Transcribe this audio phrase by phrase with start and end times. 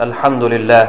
[0.00, 0.86] الحمد لله.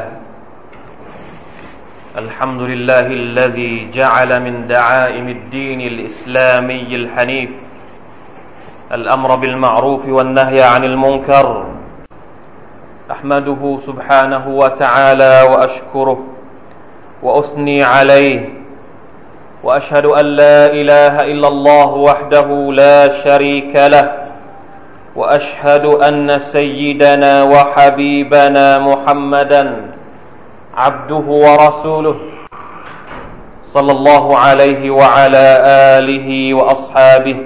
[2.18, 7.50] الحمد لله الذي جعل من دعائم الدين الإسلامي الحنيف
[8.92, 11.66] الأمر بالمعروف والنهي عن المنكر.
[13.12, 16.20] أحمده سبحانه وتعالى وأشكره
[17.24, 18.50] وأثني عليه
[19.64, 24.21] وأشهد أن لا إله إلا الله وحده لا شريك له
[25.16, 29.92] وأشهد أن سيدنا وحبيبنا محمدا
[30.78, 32.18] عبده ورسوله
[33.74, 35.48] صلى الله عليه وعلى
[36.00, 37.38] آله وأصحابه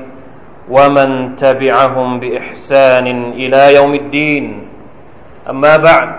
[0.70, 4.68] ومن تبعهم بإحسان إلى يوم الدين.
[5.50, 6.10] أما بعد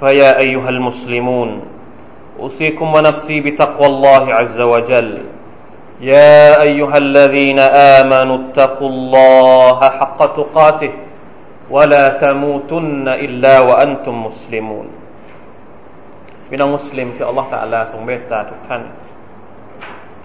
[0.00, 1.62] فيا أيها المسلمون
[2.40, 5.18] أوصيكم ونفسي بتقوى الله عز وجل.
[6.01, 7.59] يا ايها الذين
[7.99, 10.91] امنوا اتقوا الله حق تقاته
[11.69, 14.87] ولا تموتن الا وانتم مسلمون
[16.49, 18.81] พี่น้องมุสลิมที่อัลลอฮฺตะลาทรงเมตตาทุกท่าน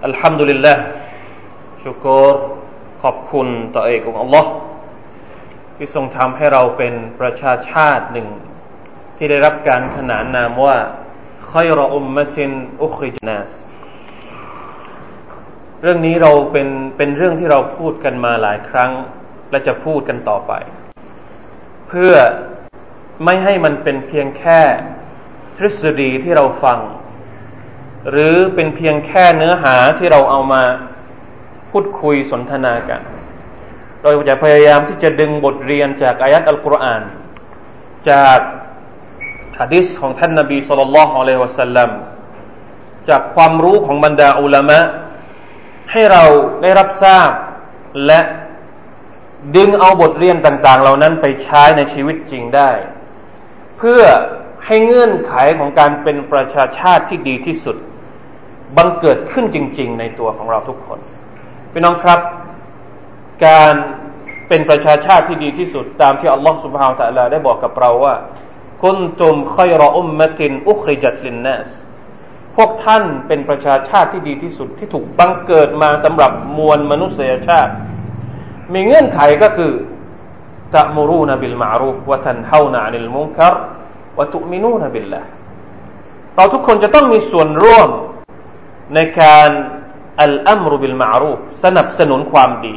[0.06, 0.74] อัลฮัมดุลิลละ
[1.84, 2.34] ชุกร
[3.02, 4.50] ขอบคุณต่อเอกของอัลลอฮ์
[5.77, 8.28] ที่ทรงทำให้เราเป็นประชาชาติหนึ่ง
[9.16, 10.78] ที่ได้รับการขนานนามว่า
[11.50, 12.50] คอยรออุมมะติน
[12.83, 13.50] อุคริจนัส
[15.88, 18.91] เรื่องนี้เราเป็นเป็นเรื่องที่เราพูดกันมาหลายครั้ง
[19.52, 20.52] และจะพูดกันต่อไป
[21.88, 22.14] เพื่อ
[23.25, 24.61] ไม่ให้มันเป็นเพียงแค่
[25.58, 26.80] ทฤษฎีที่เราฟัง
[28.09, 30.64] หรือเป็นเพียงแค่เนื้อหาที่เราเอามา
[31.72, 33.02] พูดคุยสนทนากัน
[34.02, 37.02] เราจะพยายามที่จะดึงบทเรียนจากอายัดอัลกุรอาน
[38.09, 38.39] จาก
[39.59, 41.89] ฮะดิษของท่านนาบีสุลต่านละฮ์อะลัยฮิวะสัลลัม
[43.09, 44.80] จากความรู้ของบรรดาอุลามะ
[45.91, 46.23] ให้เรา
[46.61, 47.30] ได้รับทราบ
[48.05, 48.19] และ
[49.55, 52.72] ดึงเอาบทเรียนต่าง ๆ เหล่านั้นไปใช้ในชีวิตจริงได้
[53.77, 54.02] เพื่อ
[54.66, 57.77] ให้เงื่อนไขของการเป็นประชาชาติที่ดีที่สุด
[58.77, 60.99] บังเกิดขึ้นจริง ๆ ในตัวของเราทุกคน
[61.71, 62.20] พี่น้องครับ
[63.45, 63.73] การ
[64.48, 68.15] เป็นประชาชาติที่ดีที่สุด ตามที่อัลลอฮฺสุบฮาวตะลาได้บอกกับเราว่า
[68.83, 71.67] คนตุมคอยรออุมมะตินอุคริจัตลินนัส
[72.55, 77.71] พวกท่านเป็นประชาชาติที่ดีที่สุดที่ถูกบังเกิดมาสำหรับมวลมนุษยชาติ
[78.73, 79.71] มีเงื่อนไขก็คือ
[80.73, 83.45] ตะมูรูนบิลมารูฟวะทันเฮานานิลมุนคร
[84.17, 85.21] วะตุมินูนบิลละ
[86.36, 87.89] เราทุกคนจะต้องมีส่วนร่วม
[88.95, 89.49] ในการ
[90.21, 92.76] อัลอัมรุบิลมารูฟสนับสนุนความดี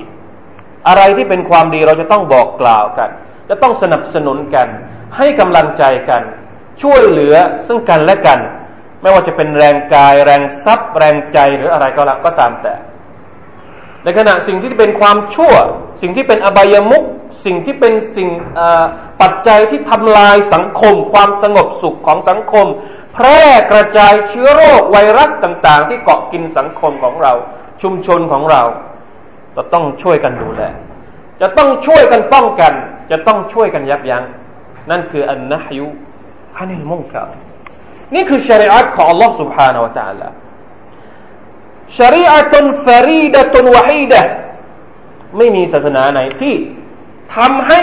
[0.88, 3.10] อะไรที่เป็นความดีเราจะต้องบอกกล่าวกัน
[3.48, 4.66] จะต้องสนับสนุนกัน
[5.16, 6.22] ให้กำลังใจกัน
[6.82, 7.34] ช่วยเหลือ
[7.66, 8.38] ซึ่งกันและกัน
[9.02, 12.74] ไม่ว่าจะเป็นแรงกาย แรงทรัพย์ แรงใจหรืออะไรก็แล้วก็ตามแต่
[14.04, 15.54] ในขณะสิ่งที่เป็นความชั่ว
[16.02, 17.04] สิ่งที่เป็นอบายมุก
[17.44, 18.28] สิ่งที่เป็นสิ่ง
[19.22, 22.66] ปัจจัยที่ทำลายสังคม ความสงบสุขของสังคม
[23.12, 27.32] แพร่กระจายเชื้อโรคไวรัสต่างๆ ที่เกาะกินสังคมของเรา
[27.82, 28.62] ชุมชนของเรา
[29.56, 30.62] จะต้องช่วยกันดูแล
[31.40, 32.72] จะต้องช่วยกันป้องกัน
[33.10, 34.24] จะต้องช่วยกันยับยัง้ง
[34.90, 35.86] นั่นคืออันนะฮยุ
[36.56, 37.24] ฮันิลมุงกา
[38.13, 40.27] นี่คือชริอะของ Allah سبحانه และ تعالى
[41.97, 44.21] ชริอะตุนฟารีดะตุนวะฮีดะ
[45.37, 46.53] ไม่มีศาสนาไหนที่
[47.35, 47.81] ทำให้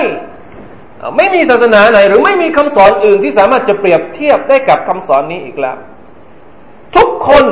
[1.17, 5.77] ไม่มีศาสนาไหน หรือไม่มีคำสอนอื่นที่สามารถจะเปรียบเทียบได้กับคำสอนนี้อีกแล้ว
[6.97, 7.45] ทุกคน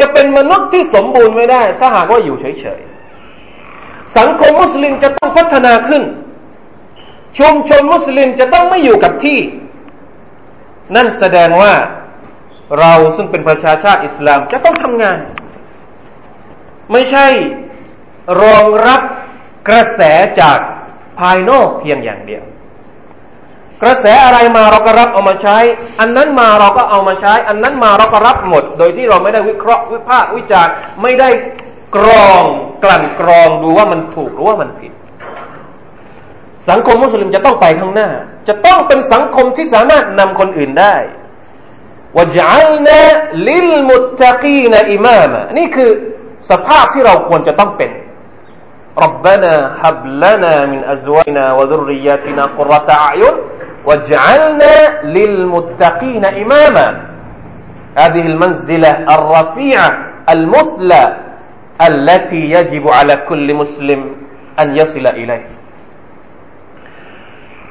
[0.00, 6.02] จะเป็นมนุษย์ที่สมบูรณ์ไม่ได้ ถ้าหากว่าอยู่เฉยๆ สังคมมุสลิมจะต้องพัฒนาขึ้น
[7.38, 9.38] ชุมชนมุสลิมจะต้องไม่อยู่กับที่
[10.94, 11.72] นั่นแสดงว่า
[12.79, 15.19] เราซึ่งเป็นประชาชาติอิสลามจะต้องทำงาน
[16.91, 17.27] ไม่ใช่
[18.41, 19.01] รองรับ
[19.69, 20.01] กระแส
[20.41, 20.59] จาก
[21.19, 22.43] ภายนอกเพียงอย่างเดียว
[23.83, 25.57] กระแสอะไรมาเราก็รับเอามาใช้
[25.99, 31.29] อันนั้นมาเราก็เอามาใช้ อันนั้นมาเราก็รับหมด โดยที่เราไม่ได้วิเคราะห์วิพากษ์วิจารณ์ไม่ได้
[31.95, 32.43] กรอง
[32.83, 34.91] กลั่นกรองดูว่ามันถูกหรือว่ามันผิด
[36.69, 38.09] สังคมมุสลิมจะต้องไปข้างหน้า
[38.47, 40.95] จะต้องเป็นสังคมที่สามารถนำคนอื่นได้
[42.18, 43.00] วจัลนา
[43.48, 45.90] ลิลมุตตะกีนอิมามะนี่คือ
[46.50, 47.90] สภาพที่เราควรจะต้องเป็น
[48.98, 53.34] ربنا هب لنا من أزواجنا وذرياتنا قرة أعين
[53.84, 57.00] واجعلنا للمتقين إماما
[57.96, 61.16] هذه المنزلة الرفيعة المثلى
[61.88, 64.16] التي يجب على كل مسلم
[64.60, 65.46] أن يصل إليه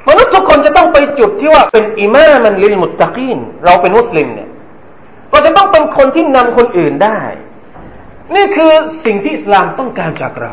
[0.08, 4.50] มนุษย์ทุกคนจะต้องไปจุดที่ว่าเป็นอิมามันลิลมุตตะกีนเราเป็นมุสลิมเนี่ย
[5.30, 7.20] เราจะต้องเป็นคนที่นำคนอื่นได้
[8.34, 8.70] นี่คือ
[9.04, 10.52] สิ่งที่อิสลามต้องการจากเรา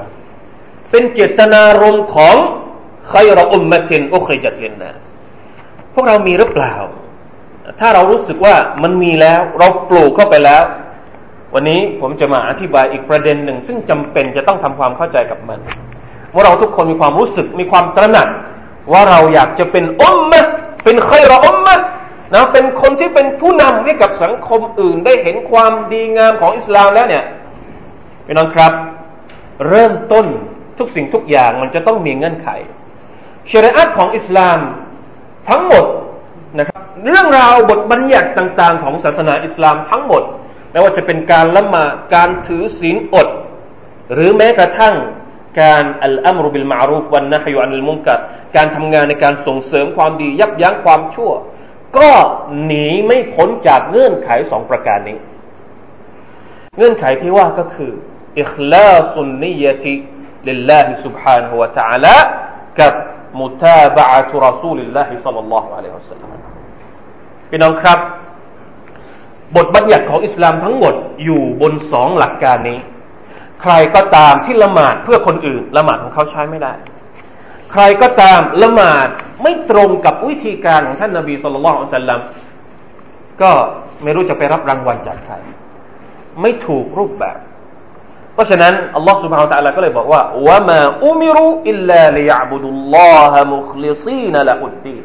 [0.91, 2.35] เป็นเจตนารมณ์ของ
[3.09, 5.01] ใครเราอุมมะตินอุคริจัตลินนัส
[5.93, 6.75] พวกเรามีหรือเปล่า
[7.79, 10.63] ถ้าเรารู้สึกว่ามันมีแล้ว เราปลูกเข้าไปแล้ว
[11.53, 15.59] วันนี้ผมจะมาอธิบายอีกประเด็นหนึ่ง ซึ่งจำเป็นจะต้องทำความเข้าใจกับมัน
[16.33, 18.27] ว่าเราทุกคนมีความรู้สึกมีความตระหนัก
[18.91, 20.45] ว่าเราอยากจะเป็นอุมมะ
[20.83, 21.75] เป็นใครรออุมมะ
[22.33, 27.23] นะเป็นคนที่เป็นผู้นำให้กับสังคมอื่นได้เห็นความดีงามของอิสลามแล้วเนี่ย
[28.25, 28.73] พี่น้องครับ
[29.69, 30.25] เริ่มต้น
[30.77, 32.47] ทุกสิ่งทุกอย่างมันจะต้องมีเงื่อนไข
[33.49, 34.59] ชริอะของอิสลาม
[35.49, 35.85] ทั้งหมด
[36.59, 40.23] นะครับเรื่องราวบทบัญญัติต่างๆ ของศาสนาอิสลามทั้งหมด
[40.71, 43.27] ไม่ว่าจะเป็นการละหมาดการถือศีลอด
[44.13, 44.95] หรือแม้กระทั่ง
[45.60, 48.18] การอัลอัมรุบิลมารูฟวันนะฮยุอันิลมุนกัด
[48.56, 51.30] การทำงานในการส่งเสริมความดี ยับยั้งความชั่ว
[51.98, 52.10] ก็
[52.64, 55.18] หนีไม่พ้นจากเงื่อนไขสองประการนี้
[56.76, 57.92] เงื่อนไขที่ว่าก็คือ
[58.40, 59.92] อิคลาสุนนียติ
[60.48, 62.16] ลิลลาฮิ سبحانه และ تعالى
[62.80, 62.92] กับ
[63.40, 66.30] มุตาบะอะตุรอซูลิลลาฮิซัลลัลลอฮุอะลัยฮิวะสัลลัม
[67.50, 67.98] พี่น้องครับ
[69.56, 70.94] บทบัญญัติของอิสลามทั้งหมด
[71.24, 72.78] อยู่บนสองหลักการนี้
[73.63, 76.73] ใครก็ตามที่ละหมาดเพื่อคนอื่น ละหมาดของเขาใช้ไม่ได้
[77.71, 79.07] ใครก็ตามละหมาด
[79.43, 82.19] ไม่ตรงกับวิธีการของท่านนาบีสุลต่านสัลลัม
[83.41, 83.51] ก็
[84.03, 85.33] ไม่รู้จะไปรับรางวัลจากใคร
[86.41, 87.37] ไม่ถูกรูปแบบ
[88.33, 94.99] เพราะฉะนั้นอัลลอฮฺสุบฮาวตะลาก็เลยบอกว่าว่ามาอุมิรุอิลลาลิยาบุดุลลอฮะมุคลิซีนละอุดดี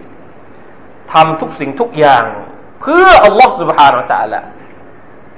[1.13, 2.25] ทำทุกสิ่งทุกอย่าง
[2.83, 4.41] เพื่ออัลลอฮฺสุบฮาวตะลา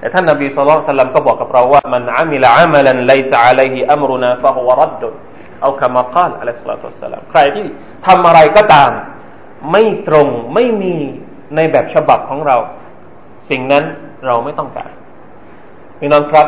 [0.00, 5.08] แต่ท่านนบีสุลต่านก็บอกกับเราว่ามันอามิลอามัลันไลซะอะลัยฮิอัมรุนาฟะฮุวรัดดุ
[5.62, 7.66] เอาคำมาก่าอะลัยฮิสลาตุสลามใครที่
[8.06, 8.90] ทำอะไรก็ตาม
[9.72, 10.94] ไม่ตรงไม่มี
[11.56, 12.56] ในแบบฉบับของเรา
[13.50, 13.84] สิ่งนั้น
[14.26, 14.90] เราไม่ต้องการ
[15.98, 16.46] พี่น้องครับ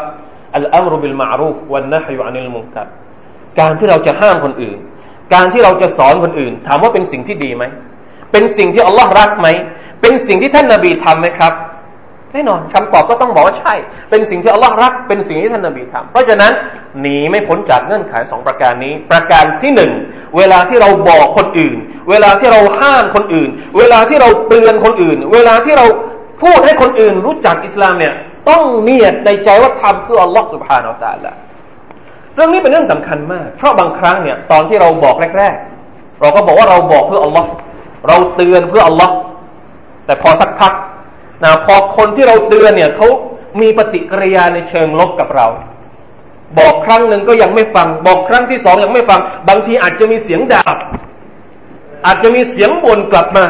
[0.57, 2.89] อัลอัมรุบิลมารูฟวันนะฮยุอานิลมุนกัร
[3.61, 4.79] การที่เราจะห้ามคนอื่น
[5.35, 7.65] การที่เราจะสอนคนอื่น ถามว่าเป็นสิ่งที่ดีไหม
[8.33, 9.49] เป็นสิ่งที่อัลลอฮ์รักไหม
[10.01, 11.53] เป็นสิ่งที่ท่านนาบีทำไหมครับ
[12.33, 13.75] แน่นอนคำตอบก็ต้องบอกว่าใช่
[14.11, 16.53] เป็นสิ่งที่อัลลอฮ์รัก เป็นสิ่งที่ท่านนบีทำเพราะฉะนั้น
[17.01, 19.93] หนีไม่พ้นจากเงื่อนไขสองประการนี้ ประการที่หนึ่ง
[20.37, 21.77] เวลาที่เราบอกคนอื่น
[22.11, 23.49] เวลาที่เราห้ามคนอื่น
[23.79, 25.87] เวลาที่เราเตือนคนอื่น เวลาที่เรา
[26.43, 28.13] พูดให้คนอื่นรู้จักอิสลามเนี่ย
[28.49, 31.33] ต้องเนียดในใจว่าทำเพื่ออัลลอฮ์สุบฮานาอัลตะละ
[32.35, 35.57] เรื่องนี้เป็นเรื่องสำคัญมาก เพราะบางครั้งเนี่ยตอนที่เราบอกแรก
[35.89, 37.49] ๆ เราก็บอกว่าเราบอกเพื่ออัลลอฮ์
[38.09, 39.15] เราเตือนเพื่ออัลลอฮ์
[40.07, 40.73] แต่พอสักพัก
[41.45, 43.09] นะพอคนที่เราเตือนเนี่ยเขา
[43.61, 45.47] มีปฏิกิริยาในเชิงลบกับเรา
[46.59, 50.65] บอกครั้งหนึ่งก็ยังไม่ฟัง บอกครั้งที่สองยังไม่ฟัง บางทีอาจจะมีเสียงด่า
[52.07, 53.45] อาจจะมีเสียงบ่นกลับมา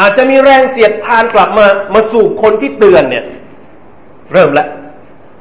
[0.00, 3.24] อาจจะมีแรงเสียดทานกลับมา มาสู่คนที่เตือนเนี่ย
[4.32, 4.68] เริ่มแล้ว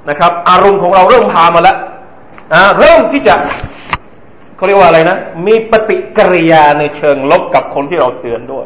[0.10, 1.78] นะครับ อารมณ์ของเราเริ่มพามาแล้ว
[2.54, 3.36] นะเริ่มที่จะ
[4.56, 5.18] เขาเรียกว่าอะไรนะ
[5.48, 8.66] มีปฏิกิริยาในเชิงลบกับคนที่เราเตือนด้วย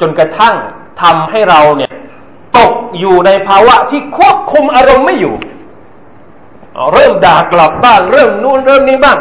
[0.00, 0.56] จนกระทั่ง
[1.02, 1.85] ทำให้เราเนี่ย
[3.00, 5.34] อยู่ในภาวะที่ควบคุมอารมณ์ไม่อยู่
[6.92, 9.18] เริ่มด่ากลับบ้างเริ่มนู่นเริ่มนี้บ้าง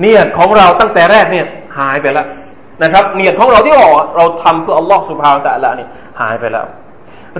[0.00, 1.46] เนี่ยของเราตั้งแต่แรกเนี่ย
[1.78, 2.26] หายไปแล้ว
[2.82, 5.86] นะครับ เนี่ยของเราที่เราเราทำเพื่ออัลลอฮฺสุบฮานตะละนี่
[6.20, 6.66] หายไปแล้ว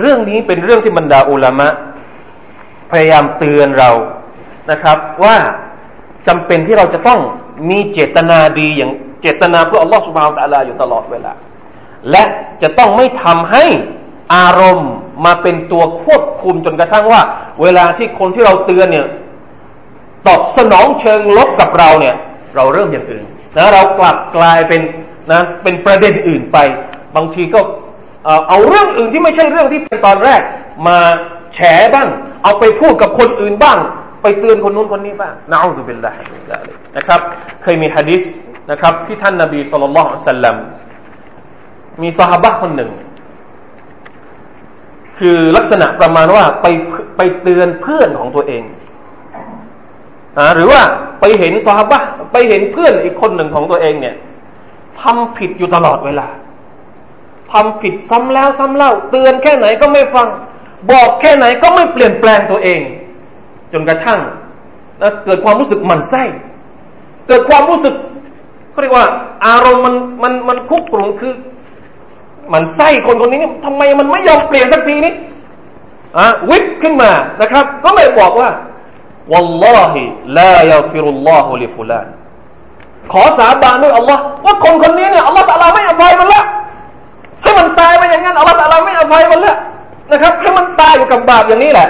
[0.01, 1.69] เรื่องนี้เป็นเรื่องที่บรรดาอุลามะ
[2.91, 3.91] พยายามเตือนเรา
[4.71, 5.37] นะครับ ว่า
[6.27, 7.21] จำเป็นที่เราจะต้อง
[7.71, 8.93] มีเจตนาดีอย่าง
[9.23, 11.33] เจตนาเพื่ออัลลอฮฺสุบฮานตะลาอยู่ตลอดเวลา
[12.11, 12.23] และ
[12.63, 13.65] จะต้องไม่ทำให้
[14.35, 14.93] อารมณ์
[15.25, 17.21] มาเป็นตัวควบคุมจนกระทั่งว่า
[17.63, 19.07] เวลาที่คนที่เราเตือนเนี่ย
[20.27, 22.15] ตอบสนองเชิงลบกับเราเนี่ย
[22.57, 23.25] เราเริ่มอย่างอื่น
[23.57, 24.81] นะเรากลับกลายเป็น
[25.33, 26.59] นะเป็นประเด็นอื่นไป
[27.17, 27.61] บางทีก็
[28.49, 30.41] เอาเรื่องอื่นที่ไม่ใช่เรื่องที่เป็นตอนแรก
[30.87, 30.99] มา
[31.55, 31.61] แฉ
[31.95, 32.09] บ้าง
[32.43, 33.79] เอาไปพูดกับคนอื่นบ้าง
[34.23, 36.23] ไปเตือนคนนู้นคนนี้บ้างนะอูซุบิลลาฮิ
[36.97, 37.21] นะครับ
[37.63, 38.23] เคยมีฮะดิษ
[38.71, 40.57] นะครับ ที่ท่านนาบีสุลต่านสัลลัม
[42.03, 42.91] มีสหบะคนหนึ่ง
[45.21, 46.67] คือลักษณะประมาณว่าไป
[47.17, 48.63] ไปเตือนเพื่อนของตัวเอง
[50.37, 50.81] อหรือว่า
[51.21, 52.01] ไปเห็นสหบะ
[52.33, 54.15] ไปเห็นเพื่อนอีกคนหนึ่งของตัวเองเนี่ย
[55.01, 56.29] ทำผิดอยู่ตลอดเวลา
[57.53, 60.29] ทำผิดซ้ำแล้วซ้ำเล่า เตือนแค่ไหนก็ไม่ฟัง
[60.91, 62.81] บอกแค่ไหนก็ไม่เปลี่ยนแปลงตัวเอง
[63.73, 64.21] จนกระทั่ง
[65.03, 66.23] นะเกิดความรู้สึกหมันไส้
[67.29, 67.95] เกิดความรู้สึก
[68.71, 69.07] เขาเรียกว่า
[69.47, 71.33] อารมณ์มันมันมันคุกกรุ่นคือ
[72.54, 75.14] มันไส้คนคนนี้นี่ทำไมมันไม่ยอมเปลี่ยนสักทีนี้
[76.18, 78.50] อ่ะวิบขึ้นมานะครับ ก็เลยบอกว่า
[79.34, 79.94] والله
[80.40, 82.08] لا يغفر الله لفلان
[83.12, 86.44] ขอสาบานด้วยอัลลอฮ์ว่าคนคนนี้เนี่ยอัลลอฮ์ตะลาไม่อภัยมันละ
[87.44, 89.58] ให้มันตายไปอย่างนั้นอัลลอฮฺตะลาไม่อภัยมันแล้ว
[90.12, 91.88] นะครับให้มันตายอยู่กับบาปอย่างนี้แหละ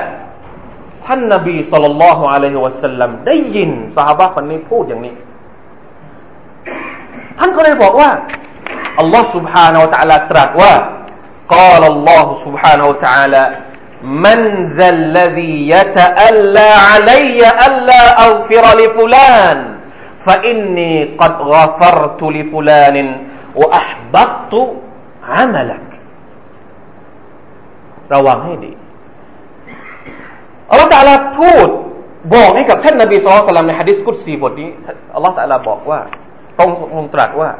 [1.05, 5.13] ท่านนบีสุลต่านละฮ์อะลัยฮิวะสัลลัมได้ยินสหายคนนี้พูดอย่างนี้
[7.39, 8.09] ท่านก็เลยบอกว่า
[9.00, 10.72] Allah subhanahu wa ta'ala terang wa
[11.48, 13.42] qala Allah subhanahu wa ta'ala
[14.04, 19.58] man zalladhi yata'alla 'alayya alla aghfira li fulan
[20.20, 23.08] fa inni qad ghafartu li fulanin
[23.56, 24.80] wa ahbattu
[25.24, 25.84] 'amalak
[28.14, 28.72] ระวังให้ดี
[30.70, 31.68] อัลลอฮฺตาลาพูด
[32.34, 34.70] บอกให้กับท่านนบีสุลต่านในฮะดิษกุดซีบทนี้
[35.14, 36.00] อัลลอฮฺตาลาบอกว่า
[36.58, 37.50] ตรงตรงตรัสว่า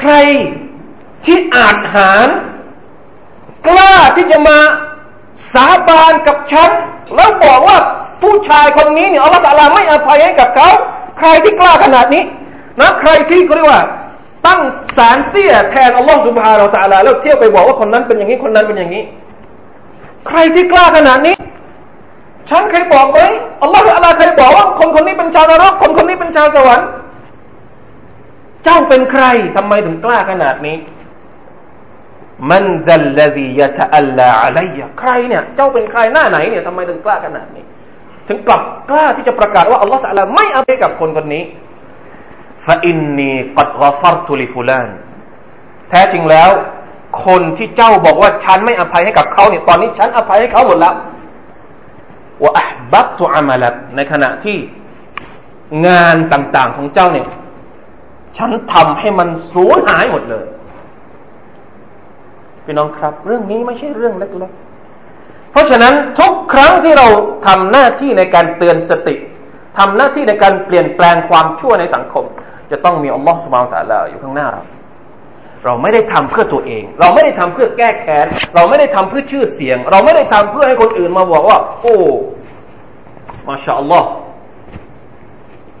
[0.00, 0.12] ใคร
[1.24, 2.28] ที่อาจหาร
[3.66, 4.58] กล้าที่จะมา
[5.52, 6.70] สาบานกับฉัน
[7.14, 7.78] แล้วบอกว่า
[8.22, 10.70] ผู้ชายคนนี้เนี่ยอัลลอฮฺตาลาไม่อภัยให้กับเขา
[11.18, 12.22] ใครที่กล้าขนาดนี้
[12.80, 13.82] นะใครที่เขาเรียกว่า
[14.46, 14.60] ตั้ง
[14.96, 19.04] สารเตี้ยแทนอัลลอฮฺสุบฮานาตะลาแล้วเที่ยวไปบอกว่าคนนั้นเป็นอย่างนี้คนนั้นเป็นอย่างนี้
[20.28, 21.36] ใครที่กล้าขนาดนี้
[22.50, 23.18] ฉันเคยบอกไหม
[23.62, 26.86] อัลลอฮฺอัลลอฮ์เคยบอกว่าคนคนนี้เป็นชาวนรกคนคนนี้เป็นชาวสวรรค์
[28.64, 29.24] เจ้าเป็นใคร
[29.56, 30.76] ทำไมถึงกล้าขนาดนี้
[32.50, 37.64] มันซัลลดียะตะอัลลาอะลัยใครเนี่ย เจ้าเป็นใครหน้าไหนเนี่ยทำไมถึงกล้าขนาดนี้
[38.28, 41.42] ถึงกลับกล้าที่จะประกาศว่าอัลลอฮฺสัลลาไม่เอาไปกับคนคนนี้
[42.66, 44.88] ฟาอินนีกัดกฟัรตุลิฟุลาน
[45.90, 46.50] แท้จริงแล้ว
[47.26, 50.94] คนที่เจ้าบอกว่าฉันไม่อภัยให้กับเขาเนี่ยตอนนี้ฉันอภัยให้เขาหมดแล้ว
[52.42, 54.58] ว่าอับัตตุอามาลักในขณะที่
[55.86, 57.26] งานต่างๆของเจ้าเนี่ย
[58.44, 60.44] ฉันทำให้มันสูญหายหมดเลย
[62.64, 67.06] พี่น้องครับ เรื่องนี้ไม่ใช่เรื่องเล็กๆ เพราะฉะนั้นทุกครั้งที่เรา
[67.46, 69.16] ทำหน้าที่ในการเตือนสติ
[69.78, 72.24] ทำหน้าที่ในการเปลี่ยนแปลงความชั่วในสังคม
[72.70, 74.62] จะต้องมีอัลลอฮฺสุบานตะลาอยู่ข้างหน้าเรา
[75.64, 81.96] เราไม่ได้ทำเพื่อตัวเอง เราไม่ได้ทำเพื่อแก้แค้น เราไม่ได้ทำเพื่อชื่อเสียง เราไม่ได้ทำเพื่อให้คนอื่นมาบอกว่า โอ้
[83.48, 84.08] มาชาอัลลอฮ์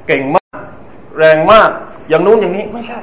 [0.06, 0.58] เก่งมาก
[1.18, 1.70] แรงมาก
[2.09, 2.99] อย่างนู้นอย่างนี้ ไม่ใช่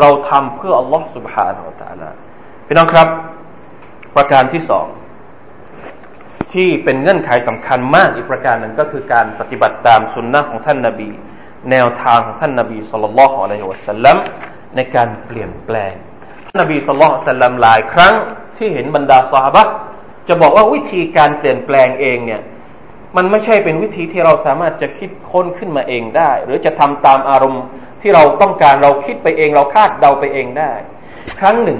[0.00, 2.08] เราทำเพื่ออัลลอฮ์ سبحانه และ تعالى
[2.66, 3.08] พี่น้องครับ
[4.16, 4.86] ประการที่สอง
[6.52, 11.10] ที่เป็นเงื่อนไขสำคัญมากอีกประการหนึ่งก็คือการปฏิบัติตามสุนนะของท่านนาบี
[11.70, 14.16] แนวทางของท่านนาบีสุลต่านละฮ์อะลัยฮิวะสัลลัม
[14.76, 15.94] ในการเปลี่ยนแปลง
[16.46, 18.14] ท่านนาบีสุลต่านสัลลัมหลายครั้ง
[18.56, 19.62] ที่เห็นบรรดาสหบะ
[20.28, 22.42] จะบอกว่าวิธีการเปลี่ยนแปลงเองเนี่ย
[23.16, 27.64] มันไม่ใช่เป็นวิธีที่เราสามารถจะคิดค้นขึ้นมาเองได้ หรือจะทำตามอารมณ์
[28.01, 30.71] ที่เราต้องการเราคิดไปเอง เราคาดเดาไปเองได้
[31.39, 31.79] ครั้งหนึ่ง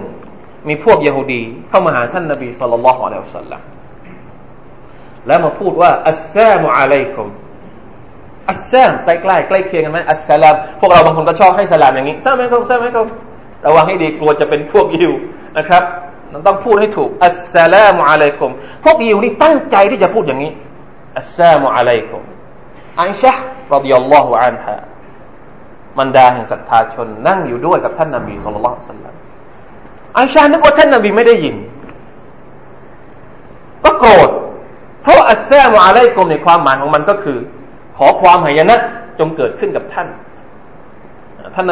[0.68, 3.62] มีพวกยโฮดีเข้ามาหาท่านนบีสุลต่านละฮ์อะลัยฮิสัลลัม
[5.28, 7.28] แล้วมาพูดว่าอัสซามุอะลัยกุม
[8.50, 13.06] อัสซามใกล้ใกล้ใกล้เคียงกันไหมอัสสลามพวกเราบางคนก็ชอบให้สลามอย่างนี้ทราบไหมครับทราบไหมครับ
[13.66, 15.14] ระวังให้ดีกลัวจะเป็นพวกยิว
[15.58, 15.84] นะครับ
[16.48, 18.52] ต้องพูดให้ถูกอัสสลามุอะลัยกุม
[18.86, 20.52] พวกยิวนี่ตั้งใจที่จะพูดอย่างนี้
[21.18, 22.22] อัสซามุอะลัยกุม
[23.02, 23.34] อันชะ
[23.74, 29.14] รดิยัลลอฮุอันฮะมันดาแห่งศรัทธาชนนั่งอยู่ด้วยกับท่านนบีสุลต่านสัลลัม
[30.18, 31.56] อันชะนึกว่าท่านนบีไม่ได้ยิน
[33.84, 34.30] ก็โกรธ
[35.02, 37.38] เพราะอัสซามุอะลัยกุมในความหมายของมันก็คือ
[37.98, 38.78] ขอความหายนะ
[39.20, 40.08] จงเกิดขึ้นกับท่าน
[41.56, 41.66] ท่าน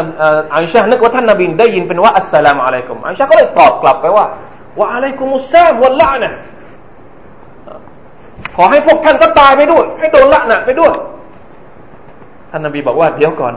[0.53, 4.25] อันชะนึกว่าท่านนบีได้ยินเป็นว่าอัสสลามุอะลัยกุมอันชะก็เลยตอบกลับไปว่า
[4.79, 6.33] ว่าอะลัยกุมุสซามวัลละนะ
[8.55, 10.93] ขอให้พวกท่านก็ตายไปด้วย ให้โดนละนะไปด้วย
[12.49, 13.53] ท่านนบีบอกว่าเดี๋ยวก่อน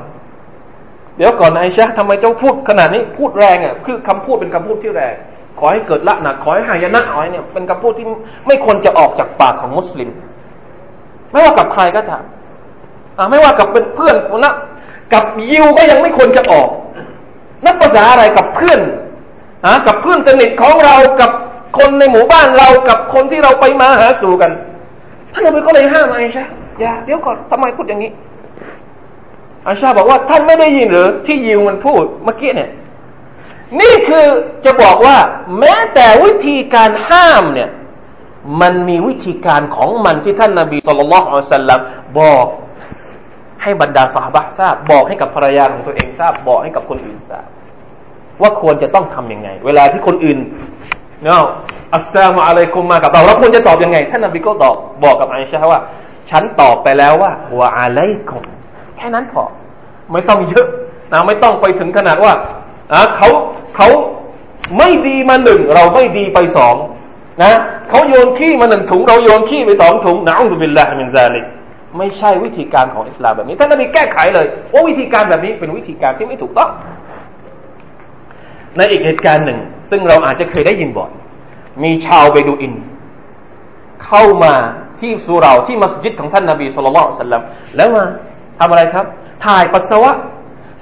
[1.16, 5.14] เดี๋ยวก่อนไอชะทำไมเจ้าพูดขนาดนี้พูดแรงอะคือคำพูดเป็นคำพูดที่แรง
[5.58, 8.06] ขอให้เกิดละหนะขอให้หายนะอาไว้เนี่ยเป็นคำพูดที่
[8.46, 10.08] ไม่ควรจะออกจากปากของมุสลิม
[11.32, 12.22] ไม่ว่ากับใครก็ตาม
[13.30, 14.52] ไม่ว่ากับเป็นเพื่อนนะ
[15.12, 16.68] กับยิวก็ยังไม่ควรจะออก
[17.66, 18.80] นักภาษาอะไรกับเพื่อน
[19.64, 21.30] อะกับเพื่อนสนิทของเรากับ
[21.78, 24.50] คนในหมู่บ้านเรากับคนที่เราไปมาหาสู่กัน
[25.32, 26.44] ท่านนบีก็เลยห้ามไอชา
[26.80, 28.10] อย่าเดี๋ยวก่อนทำไมพูดอย่างนี้
[29.64, 32.70] ไอชาบอกว่าท่านไม่ได้ยินหรือที่ยิวมันพูดเมื่อกี้เนี่ย
[33.80, 34.26] นี่คือ
[34.64, 35.16] จะบอกว่า
[35.58, 37.70] แม้แต่วิธีการห้ามเนี่ย
[38.60, 41.80] มันมีวิธีการของมันที่ท่านนาบีสุลต่านอัลสลัม
[42.20, 42.46] บอก
[43.62, 47.46] ให้บรรดาสาบะทราบ บอกให้กับภรรยาของตัวเองทราบ บอกให้กับคนอื่นทราบ
[48.42, 50.38] ว่าควรจะต้องทํำยังไง เวลาที่คนอื่น
[51.24, 51.42] เนาะ
[51.94, 55.80] อัสซามุอะลัยกุมมากับเราเราควรจะตอบยังไง ท่านนบีก็ตอบบอกกับอิชาว่า
[56.30, 58.44] ฉันตอบไปแล้วว่าวะอะลัยกุม
[59.02, 59.42] ค่นั้นพอ
[60.12, 60.66] ไม่ต้องเยอะ
[61.12, 62.32] นะไม่ต้องไปถึงขนาดว่า
[62.92, 63.28] อ่าเขา
[63.76, 63.88] เขา
[64.78, 66.74] ไม่ดีมาหนึ่งเราไม่ดีไปสอง
[67.42, 67.52] นะ
[67.90, 71.44] เขาโยนขี้มาหนึ่งถุง เราโยนขี้ไปสองถุงนะอุบิลลาฮิมินซาลิก
[71.98, 76.70] ไม่ใช่วิธีการของอิสลามแบบนี้ท่านนบีแก้ไขเลยว่าวิธีการแบบนี้เป็นวิธีการที่ไม่ถูกต้อง
[78.76, 79.58] ในอีกเหตุการณ์หนึ่ง
[79.90, 81.10] ซึ่งเราอาจจะเคยได้ยินบ่อย
[81.84, 82.74] มีชาวเบดูอิน
[84.04, 84.54] เข้ามา
[85.00, 87.42] ที่สุราที่มัสยิดของท่านนบีสุลต่านสัลลัม
[87.76, 88.04] แล้วมา
[88.58, 89.04] ทำอะไรครับ
[89.46, 90.12] ถ่ายปัสสาวะ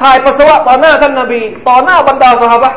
[0.03, 2.75] ถ่ายปัสสาวะต่อหน้าท่านนาบี ต่อหน้าบรรดาสหาย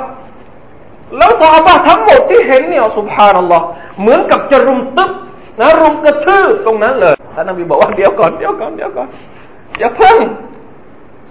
[1.18, 3.66] แล้วซาบะทั้งหมดที่เห็นเนี่ยสุภานัลลอฮ์
[4.00, 5.12] เหมือนกับจะรุมตึ๊บ
[5.60, 9.08] นะรุมกระทืบตรงนั้นเลยท่านนบีบอกว่าเดี๋ยวก่อนเดี๋ยวก่อนเดี๋ยวก่อน
[9.80, 10.18] อย่าเพิ่ง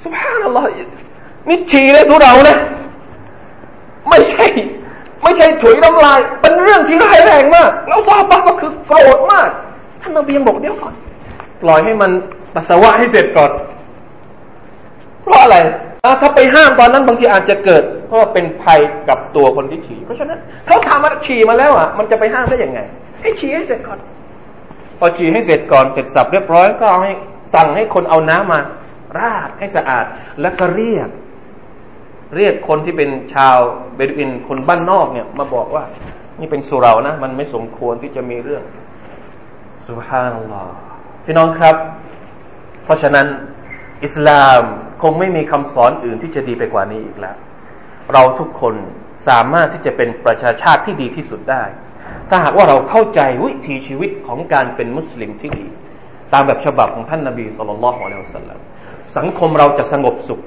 [0.02, 0.66] สุภานัลลอฮ์
[1.48, 2.58] นี่ฉี่ในสุเรานะ
[4.08, 4.46] ไม่ใช่
[5.22, 9.48] ไม่ใช่ถุยน้ำลาย เป็นเรื่องที่ร้ายแรงมาก แล้วซาบะก็คือโกรธมาก
[10.02, 10.94] ท่านนบียังบอกเดี๋ยวก่อน
[11.62, 12.10] ปล่อยให้มัน
[12.54, 13.50] ปัสสาวะให้เสร็จก่อน
[15.22, 15.56] เพราะอะไร
[16.22, 22.80] ถ้าไปห้ามตอนนั้นบางทีอาจจะเกิด เพราะว่าเป็นภัยกับตัวคนที่ฉี่ เพราะฉะนั้นเขาทำมาฉี่มาแล้วอะ มันจะไปห้ามได้ยังไง
[23.22, 23.98] ให้ฉี่ให้เสร็จก่อน
[24.98, 27.10] พอฉี่ให้เสร็จก่อนเสร็จสับเรียบร้อยก็ให้
[27.54, 28.60] สั่งให้คนเอาน้ำมา
[29.18, 30.04] ราดให้สะอาด
[30.40, 31.08] แล้วก็เรียก
[32.36, 33.58] เรียกคนที่เป็นชาว
[33.96, 35.84] เบดูอินคนบ้านนอกเนี่ย มาบอกว่า
[36.40, 38.62] นี่เป็นสุรานะ มันไม่สมควรที่จะมีเรื่อง
[39.86, 40.76] สุภานัลลอฮ์
[41.24, 41.76] พี่น้องครับ
[42.84, 43.26] เพราะฉะนั้น
[44.04, 44.62] อิสลาม
[45.02, 47.36] คงไม่มีคำสอนอื่นที่จะดีไปกว่านี้อีกแล้ว
[48.12, 48.74] เราทุกคน
[49.28, 51.64] สามารถที่จะเป็นประชาชาติที่ดีที่สุดได้
[52.28, 55.66] ถ้าหากว่าเราเข้าใจวิถีชีวิตของการเป็นมุสลิมที่ดี
[56.32, 58.58] ตามแบบฉบับของท่านนาบีสุลต่านละฮ์ของเราสัลลัม
[59.16, 60.40] สังคมเราจะสงบสุข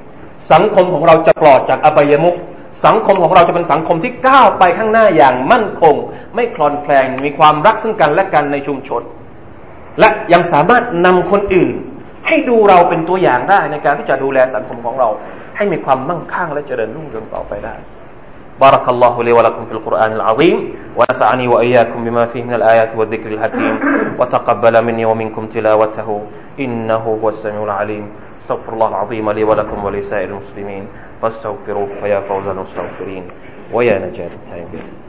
[0.51, 2.35] สังคมของเราจะปลอดจากอบายมุข
[2.85, 5.95] สังคมของเราจะเป็นสังคมที่ก้าวไปข้างหน้าอย่างมั่นคง
[6.35, 9.01] ไม่คลอนแคลงมีความรักซึ่งกันและกันในชุมชน
[9.99, 11.75] และยังสามารถนำคนอื่น
[12.28, 15.08] ให้ดูเราเป็นตัวอย่างได้ในการที่จะดูแลสังคมของเรา
[15.56, 17.76] ให้มีความมั่งคั่งและเจริญรุ่งเรืองต่อไปได้
[18.60, 23.74] بارك الله لي ولكم في القرآن العظيم ونفعني وإياكم بما فيه من الآيات والذكر الحكيم
[24.18, 26.08] وتقبل مني ومنكم تلاوته
[26.60, 28.04] إنه هو السميع العليم
[28.42, 30.84] استغفر الله العظيم لي ولكم ولسائر المسلمين
[31.22, 33.24] فاستغفروه فيا فوز المستغفرين
[33.72, 35.03] ويا نجاة التائبين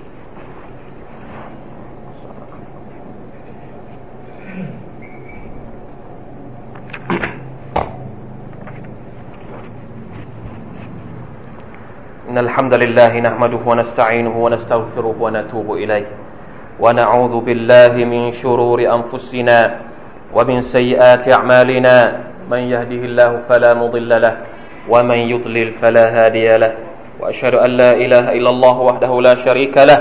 [12.36, 16.06] إن الحمد لله نحمده ونستعينه ونستغفره ونتوب إليه.
[16.80, 19.58] ونعوذ بالله من شرور أنفسنا
[20.36, 21.96] ومن سيئات أعمالنا.
[22.52, 24.36] من يهده الله فلا مضل له
[24.84, 26.72] ومن يضلل فلا هادي له.
[27.20, 29.98] وأشهد أن لا إله إلا الله وحده لا شريك له.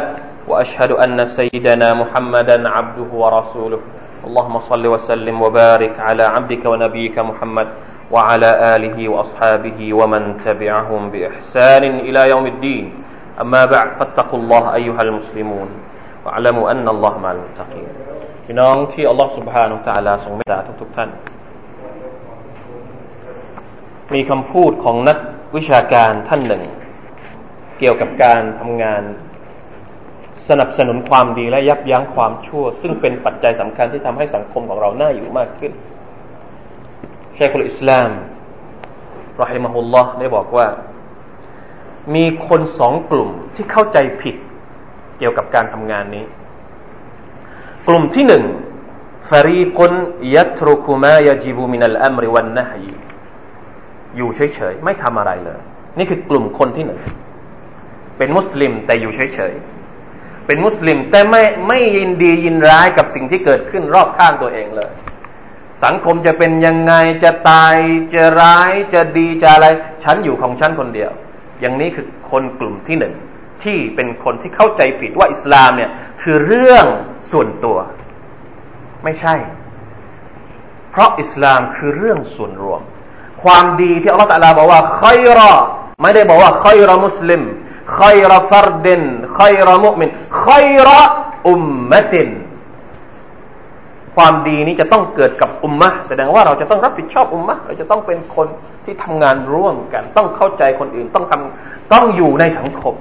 [0.47, 3.79] وأشهد أن سيدنا محمدا عبده ورسوله.
[4.27, 7.67] اللهم صل وسلم وبارك على عبدك ونبيك محمد
[8.14, 12.84] وعلى آله وأصحابه ومن تبعهم بإحسان إلى يوم الدين
[13.40, 15.68] أما بعد فاتقوا الله أيها المسلمون
[16.24, 17.88] واعلموا أن الله مع المتقين
[18.44, 21.10] พี่น้องที่อัลลอฮฺ سبحانه และ تعالى ทรงเมตตาทุกๆท่าน
[24.14, 25.18] มีคำพูดของนัก
[25.56, 26.62] วิชาการท่านหนึ่ง
[27.78, 29.02] เกี่ยวกับการทำงาน
[30.48, 35.72] สนับสนุนความดีและยับยั้งความชั่ว ซึ่งเป็นปัจจัยสำคัญที่ทำให้สังคมของเราน่าอยู่มากขึ้น
[37.37, 38.09] ชคุลอิสลาม
[39.41, 40.67] รอฮิมะฮุลลอฮ์ได้บอกว่า
[42.15, 44.35] มีคนสองกลุ่มที่เข้าใจผิด
[45.17, 46.25] เกี่ยวกับการทำงานนี้
[47.87, 48.43] กลุ่มที่หนึ่ง
[49.29, 49.93] ฟารีกุน
[50.35, 52.85] ยัตรุคุมายาจิบุมินัลอัมริวันนะฮี
[54.17, 55.59] อยู่เฉยๆ ไม่ทำอะไรเลย
[55.97, 56.99] นี่คือกลุ่มคนที่หนึ่ง
[58.17, 64.91] เป็นมุสลิมแต่อยู่เฉยๆ เป็นมุสลิมแต่ไม่ไม่ยินดียินร้ายกับสิ่งที่เกิดขึ้นรอบข้างตัวเองเลย
[65.83, 67.75] สังคมจะเป็นยังไงจะตาย
[68.13, 69.65] จะร้ายจะดีจะอะไร
[70.03, 71.11] ฉันอยู่ของฉันคนเดียว
[71.61, 73.13] อย่างนี้คือคนกลุ่มที่หนึ่ง
[73.63, 75.89] ที่เป็นคนที่เข้าใจผิดว่าอิสลามเนี่ย
[76.21, 76.85] คือเรื่อง
[77.31, 77.77] ส่วนตัว
[79.03, 79.35] ไม่ใช่
[80.91, 82.81] เพราะอิสลามคือเรื่องส่วนรวม
[83.43, 85.53] ความดีที่อัลลอฮฺตะลาบอกว่าคอยรอ
[86.01, 87.41] ไม่ได้บอกว่าคอยรอมุสลิม
[87.97, 89.03] คอยรอฟารดิน
[89.37, 90.09] คอยรอมุมิน
[90.45, 91.01] คอยรอ
[91.49, 91.61] อุม
[91.91, 92.29] มะติน
[94.16, 98.48] ความดีนี้จะต้องเกิดกับอุมมะแสดงว่าเราจะต้องรับผิดชอบอุมมะเราจะต้องเป็นคน
[98.84, 102.94] ที่ทำงานร่วมกัน ต้องเข้าใจคนอื่นต้องทำต้องอยู่ในสังคม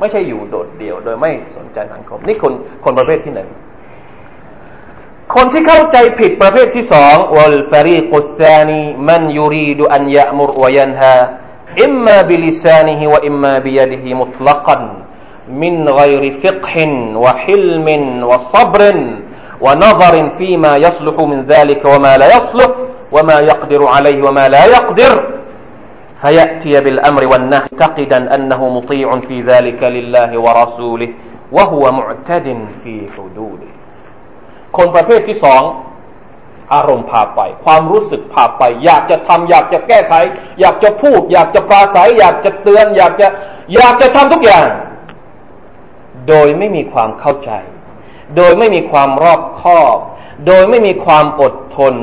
[0.00, 2.52] ไม่ใช่อยู่โดดเดี่ยว โดยไม่สนใจสังคม นี่คน
[2.84, 3.48] คนประเภทที่หนึ่ง
[5.34, 11.14] คนที่เข้าใจผิดประเภทที่สองวัลฟารีกุสตานีมันยูรีดูอันยะมุรวยันฮา
[11.82, 14.82] อิมมาบิลิซานิฮิวะอิมมาบิยดิฮิมุตลักัน
[15.50, 16.76] من غير فقه
[17.16, 17.88] وحلم
[18.30, 18.82] وصبر
[19.62, 22.70] ونظر فيما يصلح من ذلك وما لا يصلح
[23.12, 25.12] وما يقدر عليه وما لا يقدر
[26.22, 31.08] فيأتي بالأمر والنهي معتقدا أنه مطيع في ذلك لله ورسوله
[31.52, 32.46] وهو معتد
[32.82, 33.70] في حدوده
[34.76, 35.62] คนประเภทที่สอง
[36.74, 40.14] อารมณ์พาไป ความรู้สึกพาไป อยากจะทำอยากจะแก้ไข
[40.60, 43.28] อยากจะพูด อยากจะปราศัย อยากจะเตือน อยากจะ
[43.74, 44.66] อยากจะทำทุกอย่าง
[46.28, 47.50] โดยไม่มีความเข้าใจ
[48.37, 49.97] โดยไม่มีความรอบคอบ
[50.47, 51.93] โดยไม่มีความอดทน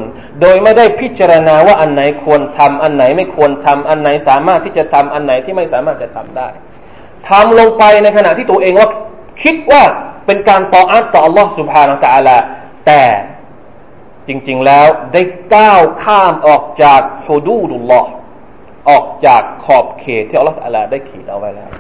[0.41, 6.49] โดยไม่ได้พิจารณาว่าอันไหนควรทำ อันไหนไม่ควรทำ อันไหนสามารถที่จะทำ อันไหนที่ไม่สามารถจะทำได้
[7.29, 8.89] ทำลงไปในขณะที่ตัวเองว่า
[9.43, 9.83] คิดว่า
[10.27, 12.45] เป็นการต่ออัตต่ออัลลอฮ์สุบฮานาอัลลอฮ์
[12.87, 13.03] แต่
[14.29, 15.23] จริง ๆแล้วได้
[15.55, 18.11] ก้าวข้ามออกจากฮุดูดุลลอฮ์
[18.91, 21.71] ออกจากขอบเขตที่อัลลอฮฺอัลลได้ขีดเอาไว้แล้ว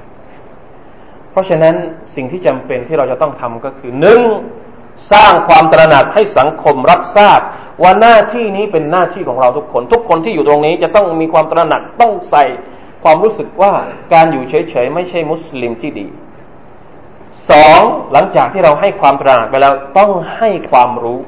[1.31, 1.75] เพราะฉะนั้น
[2.15, 4.21] สิ่งที่จำเป็นที่เราจะต้องทำก็คือหนึ่ง
[5.13, 7.41] สร้างความตระหนักให้สังคมรับทราบ
[7.83, 12.45] ว่าหน้าที่นี้เป็นหน้าที่ของเราทุกคน ทุกคนที่อยู่ตรงนี้จะต้องมีความตระหนักต้องใส่
[13.05, 13.73] ความรู้สึกว่า
[14.13, 16.07] การอยู่เฉยๆไม่ใช่มุสลิมที่ดี
[17.51, 17.81] สอง
[18.13, 21.21] หลังจากที่เราให้ความตระหนักไปแล้วต้องให้ความรู้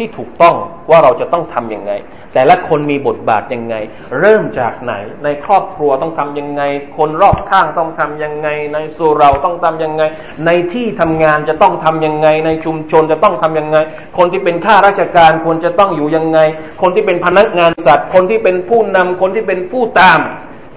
[0.00, 0.54] ที่ถูกต้อง
[0.90, 1.92] ว่าเราจะต้องทํำยังไง
[2.34, 3.74] แต่ละคนมีบทบาทยังไง
[4.20, 6.62] เริ่มจากไหน ในครอบครัวต้องทํำยังไง
[6.98, 10.02] คนรอบข้างต้องทํำยังไง ในส่เราต้องทํำยังไง
[10.46, 13.78] ในที่ทำงานจะต้องทํำยังไง ในชุมชนจะต้องทํำยังไง
[14.18, 16.38] คนที่เป็นข้าราชการควรจะต้องอยู่ยังไง
[16.82, 20.18] คนที่เป็นพนักงานสัตว์ คนที่เป็นผู้นำคนที่เป็นผู้ตาม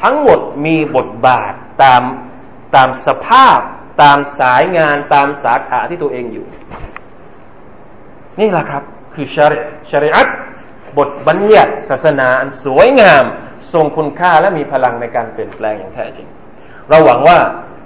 [0.04, 2.02] ทั้งหมดมีบทบาทตาม
[2.76, 3.60] ตามสภาพ
[4.02, 6.46] ตามสายงานตามสาขาที่ตัวเองอยู่
[8.40, 8.84] นี่แหละครับ
[9.16, 9.58] คือชริ
[9.90, 10.28] ชริอัต
[10.98, 13.24] บทบัญญัติศาสนาอันสวยงาม
[13.74, 16.28] ทรงคุณค่าและมีพลังในการเปลี่ยนแปลงอย่างแท้จริง
[16.90, 17.38] เราหวังว่า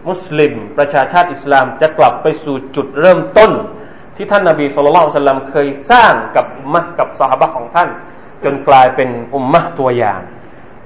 [0.10, 3.52] มุสลิมประชาชาติอิสลามจะกลับไปสู่จุดเริ่มต้น
[4.16, 7.90] ที่ท่านนาบีสุลต่านสัลลัมเคยสร้างกับมะกับสหบะของท่าน
[8.44, 10.22] จนกลายเป็นอุมมะตัวอย่าง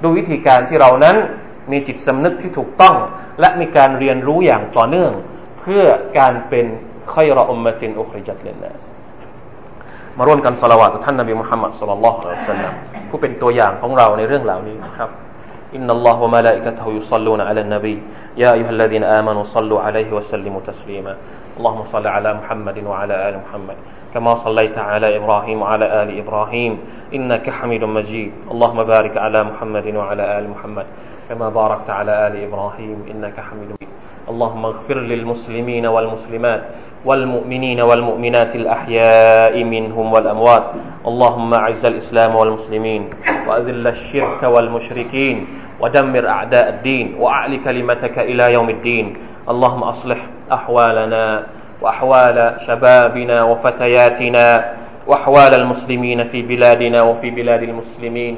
[0.02, 1.18] ด้วยวิธีการที่เรานั้น
[1.72, 2.96] มีจิตสำนึกที่ถูกต้อง
[3.40, 5.12] และมีการเรียนรู้อย่างต่อเนื่อง
[5.60, 5.84] เพื่อ
[6.20, 6.66] การเป็น
[7.14, 8.82] خير أمة أخرجت للناس
[10.19, 12.75] มาร่วมกันสละวาตท่านนบีมุฮัมมัดสุลลัลลอฮุอะลัยฮิสลาม
[13.09, 15.11] ผู้เป็นตัวอย่างของเราในเรื่องเหล่านี้ครับ
[15.75, 18.03] إن الله وملائكته يصلون على النبي
[18.37, 21.17] يا أيها الذين آمنوا صلوا عليه وسلموا تسليما
[21.59, 23.77] اللهم صل على محمد وعلى آل محمد
[24.15, 26.79] كما صليت على إبراهيم وعلى آل إبراهيم
[27.15, 30.87] إنك حميد مجيد اللهم بارك على محمد وعلى آل محمد
[31.29, 33.93] كما باركت على آل إبراهيم إنك حميد مجيد
[34.29, 36.63] اللهم اغفر للمسلمين والمسلمات
[37.06, 40.66] والمؤمنين والمؤمنات الأحياء منهم والأموات.
[41.08, 43.10] اللهم أعز الإسلام والمسلمين
[43.48, 45.48] وأذل الشرك والمشركين
[45.82, 49.06] ودمر أعداء الدين وأعل كلمتك إلى يوم الدين.
[49.50, 50.18] اللهم أصلح
[50.52, 51.44] أحوالنا
[51.82, 52.38] وأحوال
[52.68, 54.48] شبابنا وفتياتنا
[55.08, 58.38] وأحوال المسلمين في بلادنا وفي بلاد المسلمين.